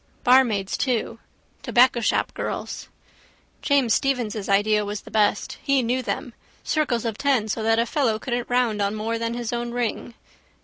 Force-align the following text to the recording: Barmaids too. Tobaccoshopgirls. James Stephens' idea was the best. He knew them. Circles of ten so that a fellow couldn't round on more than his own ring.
Barmaids 0.23 0.77
too. 0.77 1.19
Tobaccoshopgirls. 1.61 2.87
James 3.61 3.93
Stephens' 3.93 4.49
idea 4.49 4.83
was 4.83 5.01
the 5.01 5.11
best. 5.11 5.59
He 5.61 5.83
knew 5.83 6.01
them. 6.01 6.33
Circles 6.63 7.05
of 7.05 7.19
ten 7.19 7.47
so 7.47 7.61
that 7.61 7.77
a 7.77 7.85
fellow 7.85 8.17
couldn't 8.17 8.49
round 8.49 8.81
on 8.81 8.95
more 8.95 9.19
than 9.19 9.35
his 9.35 9.53
own 9.53 9.69
ring. 9.73 10.15